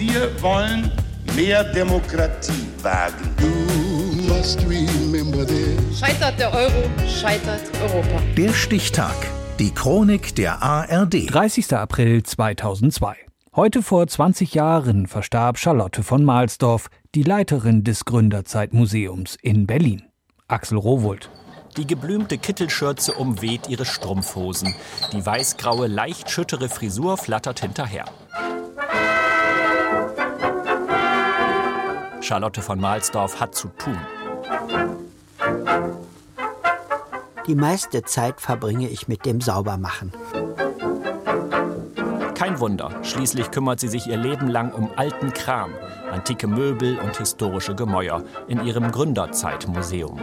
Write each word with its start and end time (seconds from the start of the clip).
Wir 0.00 0.30
wollen 0.40 0.90
mehr 1.36 1.62
Demokratie 1.62 2.66
wagen. 2.80 3.36
Scheitert 5.94 6.40
der 6.40 6.54
Euro, 6.54 6.90
scheitert 7.06 7.60
Europa. 7.82 8.22
Der 8.34 8.54
Stichtag. 8.54 9.14
Die 9.58 9.74
Chronik 9.74 10.34
der 10.36 10.62
ARD. 10.62 11.30
30. 11.30 11.74
April 11.74 12.22
2002. 12.22 13.14
Heute 13.54 13.82
vor 13.82 14.06
20 14.06 14.54
Jahren 14.54 15.06
verstarb 15.06 15.58
Charlotte 15.58 16.02
von 16.02 16.24
Mahlsdorf, 16.24 16.88
die 17.14 17.22
Leiterin 17.22 17.84
des 17.84 18.06
Gründerzeitmuseums 18.06 19.36
in 19.42 19.66
Berlin. 19.66 20.04
Axel 20.48 20.78
Rowold. 20.78 21.28
Die 21.76 21.86
geblümte 21.86 22.38
Kittelschürze 22.38 23.12
umweht 23.12 23.68
ihre 23.68 23.84
Strumpfhosen. 23.84 24.74
Die 25.12 25.26
weißgraue, 25.26 25.88
leicht 25.88 26.30
schüttere 26.30 26.70
Frisur 26.70 27.18
flattert 27.18 27.60
hinterher. 27.60 28.06
Charlotte 32.30 32.62
von 32.62 32.80
Mahlsdorf 32.80 33.40
hat 33.40 33.56
zu 33.56 33.66
tun. 33.76 33.98
Die 37.48 37.56
meiste 37.56 38.04
Zeit 38.04 38.40
verbringe 38.40 38.88
ich 38.88 39.08
mit 39.08 39.26
dem 39.26 39.40
Saubermachen. 39.40 40.12
Kein 42.36 42.60
Wunder, 42.60 42.92
schließlich 43.02 43.50
kümmert 43.50 43.80
sie 43.80 43.88
sich 43.88 44.06
ihr 44.06 44.16
Leben 44.16 44.46
lang 44.46 44.70
um 44.70 44.90
alten 44.94 45.32
Kram, 45.32 45.72
antike 46.12 46.46
Möbel 46.46 47.00
und 47.00 47.16
historische 47.16 47.74
Gemäuer 47.74 48.22
in 48.46 48.64
ihrem 48.64 48.92
Gründerzeitmuseum. 48.92 50.20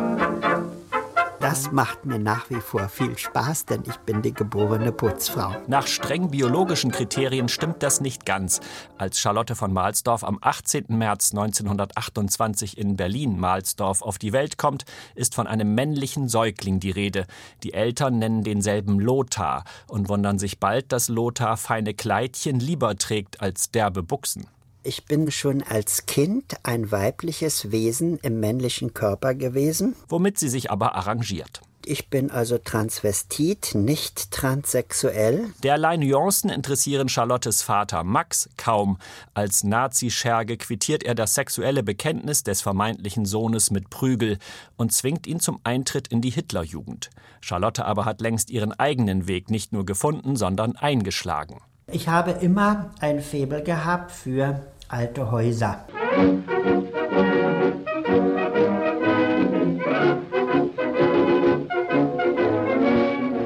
Das 1.48 1.72
macht 1.72 2.04
mir 2.04 2.20
nach 2.20 2.50
wie 2.50 2.60
vor 2.60 2.90
viel 2.90 3.18
Spaß, 3.18 3.68
denn 3.68 3.82
ich 3.88 3.96
bin 4.00 4.22
die 4.22 4.34
geborene 4.34 4.92
Putzfrau. 4.92 5.56
Nach 5.68 5.88
streng 5.88 6.30
biologischen 6.30 6.92
Kriterien 6.92 7.48
stimmt 7.48 7.82
das 7.84 8.02
nicht 8.02 8.26
ganz. 8.26 8.60
Als 8.98 9.18
Charlotte 9.18 9.56
von 9.56 9.72
Mahlsdorf 9.72 10.26
am 10.26 10.40
18. 10.42 10.88
März 10.90 11.32
1928 11.32 12.78
in 12.78 12.98
Berlin-Mahlsdorf 12.98 14.02
auf 14.02 14.18
die 14.18 14.34
Welt 14.34 14.58
kommt, 14.58 14.84
ist 15.16 15.36
von 15.36 15.48
einem 15.48 15.74
männlichen 15.74 16.28
Säugling 16.28 16.82
die 16.82 16.92
Rede. 16.92 17.26
Die 17.64 17.74
Eltern 17.74 18.20
nennen 18.20 18.44
denselben 18.44 19.00
Lothar 19.00 19.64
und 19.88 20.10
wundern 20.10 20.40
sich 20.40 20.60
bald, 20.60 20.92
dass 20.92 21.08
Lothar 21.08 21.56
feine 21.56 21.94
Kleidchen 21.94 22.60
lieber 22.60 22.98
trägt 22.98 23.40
als 23.40 23.72
derbe 23.72 24.04
Buchsen. 24.04 24.48
Ich 24.88 25.04
bin 25.04 25.30
schon 25.32 25.64
als 25.64 26.06
Kind 26.06 26.56
ein 26.64 26.94
weibliches 26.94 27.74
Wesen 27.74 28.20
im 28.20 28.40
männlichen 28.40 28.94
Körper 28.94 29.36
gewesen. 29.36 29.98
Womit 30.08 30.40
sie 30.40 30.48
sich 30.48 30.72
aber 30.72 30.96
arrangiert. 30.96 31.60
Ich 31.86 32.10
bin 32.10 32.32
also 32.32 32.58
transvestit, 32.58 33.76
nicht 33.76 34.32
transsexuell. 34.32 35.50
Derlei 35.62 35.98
Nuancen 35.98 36.50
interessieren 36.50 37.10
Charlottes 37.10 37.64
Vater 37.64 38.06
Max 38.06 38.48
kaum. 38.56 38.98
Als 39.34 39.66
Nazi-Scherge 39.66 40.56
quittiert 40.56 41.04
er 41.04 41.16
das 41.16 41.34
sexuelle 41.34 41.84
Bekenntnis 41.84 42.44
des 42.44 42.62
vermeintlichen 42.62 43.26
Sohnes 43.26 43.72
mit 43.72 43.90
Prügel 43.90 44.38
und 44.78 44.94
zwingt 44.94 45.28
ihn 45.28 45.42
zum 45.42 45.60
Eintritt 45.66 46.08
in 46.08 46.22
die 46.22 46.30
Hitlerjugend. 46.30 47.10
Charlotte 47.42 47.84
aber 47.84 48.06
hat 48.06 48.22
längst 48.22 48.50
ihren 48.52 48.72
eigenen 48.72 49.28
Weg 49.28 49.50
nicht 49.50 49.74
nur 49.74 49.86
gefunden, 49.86 50.38
sondern 50.38 50.78
eingeschlagen. 50.78 51.60
Ich 51.92 52.08
habe 52.08 52.32
immer 52.32 52.92
ein 53.02 53.22
Faible 53.22 53.64
gehabt 53.64 54.12
für 54.12 54.62
alte 54.90 55.32
Häuser. 55.32 55.86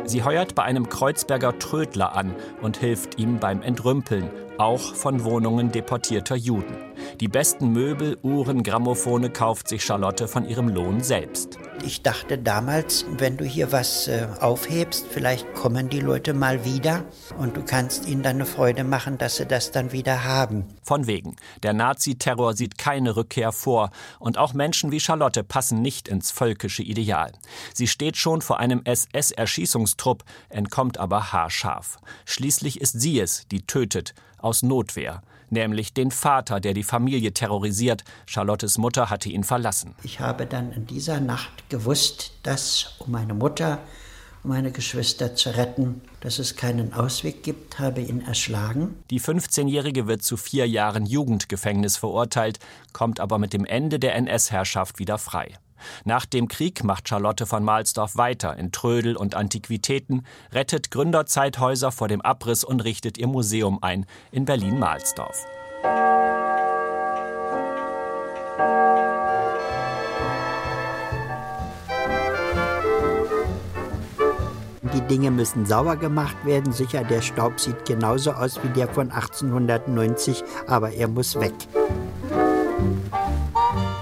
Sie 0.06 0.24
heuert 0.24 0.56
bei 0.56 0.64
einem 0.64 0.90
Kreuzberger 0.90 1.58
Trödler 1.58 2.16
an 2.16 2.36
und 2.62 2.78
hilft 2.78 3.18
ihm 3.18 3.40
beim 3.40 3.62
Entrümpeln, 3.62 4.30
auch 4.58 4.94
von 4.94 5.24
Wohnungen 5.24 5.72
deportierter 5.72 6.36
Juden. 6.36 6.76
Die 7.20 7.28
besten 7.28 7.72
Möbel, 7.72 8.18
Uhren, 8.22 8.62
Grammophone 8.62 9.32
kauft 9.32 9.70
sich 9.70 9.84
Charlotte 9.84 10.28
von 10.28 10.46
ihrem 10.48 10.68
Lohn 10.68 11.02
selbst. 11.02 11.58
Ich 11.84 12.04
dachte 12.04 12.38
damals, 12.38 13.06
wenn 13.18 13.38
du 13.38 13.46
hier 13.46 13.72
was 13.72 14.08
äh, 14.08 14.28
aufhebst, 14.40 15.08
vielleicht 15.10 15.54
kommen 15.54 15.90
die 15.90 16.00
Leute 16.00 16.34
mal 16.34 16.64
wieder 16.64 17.06
und 17.40 17.58
du 17.58 17.64
kannst 17.64 18.08
ihnen 18.08 18.22
dann 18.22 18.36
eine 18.36 18.46
Freude 18.46 18.84
machen, 18.84 19.18
dass 19.18 19.38
sie 19.38 19.46
das 19.46 19.72
dann 19.72 19.92
wieder 19.92 20.24
haben. 20.24 20.66
Von 20.84 21.08
wegen. 21.08 21.38
Der 21.64 21.74
Nazi-Terror 21.74 22.54
sieht 22.54 22.78
keine 22.78 23.16
Rückkehr 23.16 23.52
vor 23.52 23.90
und 24.20 24.38
auch 24.38 24.54
Menschen 24.54 24.92
wie 24.92 25.00
Charlotte 25.00 25.44
passen 25.44 25.82
nicht 25.82 26.08
ins 26.08 26.30
völkische 26.30 26.84
Ideal. 26.84 27.32
Sie 27.74 27.88
steht 27.88 28.18
schon 28.18 28.42
vor 28.42 28.60
einem 28.60 28.82
SS-Erschießungstrupp, 28.84 30.24
entkommt 30.50 31.00
aber 31.00 31.32
haarscharf. 31.32 31.98
Schließlich 32.26 32.80
ist 32.80 33.00
sie 33.00 33.20
es, 33.20 33.48
die 33.50 33.66
tötet, 33.66 34.14
aus 34.38 34.62
Notwehr 34.62 35.24
nämlich 35.52 35.94
den 35.94 36.12
Vater, 36.12 36.60
der 36.60 36.74
die 36.74 36.84
Familie 36.84 37.34
terrorisiert. 37.34 38.04
Charlottes 38.26 38.78
Mutter 38.78 39.10
hatte 39.10 39.30
ihn 39.30 39.44
verlassen. 39.44 39.96
Ich 40.04 40.20
habe 40.20 40.46
dann 40.46 40.72
in 40.72 40.88
dieser 40.88 41.20
Nacht 41.20 41.70
gewusst, 41.72 42.34
dass 42.44 42.94
um 43.00 43.12
meine 43.12 43.34
Mutter 43.34 43.80
um 44.44 44.50
meine 44.50 44.72
Geschwister 44.72 45.36
zu 45.36 45.56
retten, 45.56 46.02
dass 46.22 46.40
es 46.40 46.56
keinen 46.56 46.94
Ausweg 46.94 47.44
gibt, 47.44 47.80
habe 47.80 48.02
ihn 48.02 48.22
erschlagen. 48.22 48.96
Die 49.12 49.22
15-Jährige 49.22 50.08
wird 50.08 50.24
zu 50.24 50.36
vier 50.36 50.68
Jahren 50.68 51.06
Jugendgefängnis 51.06 51.98
verurteilt, 51.98 52.60
kommt 52.92 53.20
aber 53.20 53.38
mit 53.38 53.54
dem 53.54 53.66
Ende 53.66 54.00
der 54.00 54.16
NS-Herrschaft 54.16 54.98
wieder 54.98 55.18
frei. 55.18 55.58
Nach 56.06 56.26
dem 56.26 56.48
Krieg 56.48 56.84
macht 56.84 57.08
Charlotte 57.08 57.46
von 57.46 57.64
Mahlsdorf 57.64 58.16
weiter 58.16 58.56
in 58.58 58.72
Trödel 58.72 59.16
und 59.16 59.36
Antiquitäten, 59.36 60.26
rettet 60.52 60.92
Gründerzeithäuser 60.92 61.92
vor 61.92 62.08
dem 62.08 62.22
Abriss 62.22 62.64
und 62.64 62.82
richtet 62.82 63.18
ihr 63.18 63.28
Museum 63.28 63.80
ein 63.82 64.06
in 64.32 64.46
Berlin-Mahlsdorf. 64.46 65.46
Die 75.02 75.16
Dinge 75.16 75.32
müssen 75.32 75.66
sauber 75.66 75.96
gemacht 75.96 76.38
werden. 76.46 76.72
Sicher, 76.72 77.04
der 77.04 77.22
Staub 77.22 77.60
sieht 77.60 77.86
genauso 77.86 78.32
aus 78.32 78.62
wie 78.64 78.70
der 78.70 78.88
von 78.88 79.12
1890, 79.12 80.44
aber 80.68 80.92
er 80.92 81.08
muss 81.08 81.40
weg. 81.40 81.54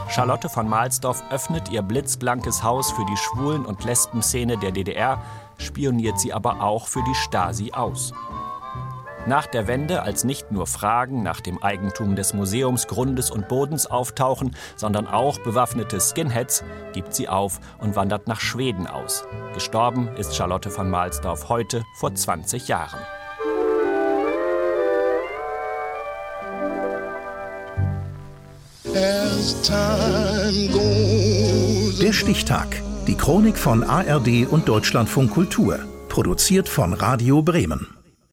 Charlotte 0.10 0.50
von 0.50 0.68
Mahlsdorf 0.68 1.24
öffnet 1.32 1.70
ihr 1.72 1.82
blitzblankes 1.82 2.64
Haus 2.64 2.92
für 2.92 3.06
die 3.06 3.18
Schwulen- 3.18 3.66
und 3.66 3.84
Lesbenszene 3.86 4.58
der 4.58 4.72
DDR, 4.72 5.22
spioniert 5.58 6.20
sie 6.20 6.34
aber 6.34 6.62
auch 6.62 6.88
für 6.88 7.04
die 7.04 7.16
Stasi 7.16 7.72
aus. 7.72 8.14
Nach 9.30 9.46
der 9.46 9.68
Wende, 9.68 10.02
als 10.02 10.24
nicht 10.24 10.52
nur 10.52 10.66
Fragen 10.66 11.22
nach 11.22 11.40
dem 11.40 11.62
Eigentum 11.62 12.16
des 12.16 12.34
Museums, 12.34 12.88
Grundes 12.88 13.30
und 13.30 13.48
Bodens 13.48 13.86
auftauchen, 13.86 14.56
sondern 14.76 15.06
auch 15.06 15.38
bewaffnete 15.38 16.00
Skinheads, 16.00 16.64
gibt 16.94 17.14
sie 17.14 17.30
auf 17.30 17.60
und 17.78 17.96
wandert 17.96 18.28
nach 18.28 18.40
Schweden 18.40 18.88
aus. 18.88 19.26
Gestorben 19.54 20.08
ist 20.18 20.36
Charlotte 20.36 20.72
von 20.72 20.90
Mahlsdorf 20.90 21.48
heute 21.48 21.84
vor 22.00 22.16
20 22.16 22.70
Jahren. 22.70 22.98
Der 32.02 32.14
Stichtag. 32.14 32.82
Die 33.06 33.16
Chronik 33.16 33.60
von 33.60 33.84
ARD 33.84 34.48
und 34.50 34.68
Deutschlandfunk 34.68 35.30
Kultur. 35.30 35.78
Produziert 36.08 36.68
von 36.68 36.94
Radio 36.94 37.44
Bremen. 37.44 37.99